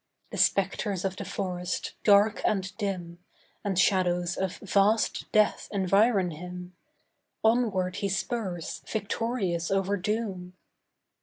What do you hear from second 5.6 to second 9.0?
environ him Onward he spurs